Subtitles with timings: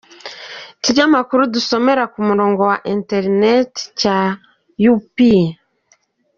[0.77, 4.17] Ikinyamakuru dusomera ku murongo wa internet cya
[4.93, 5.33] upi.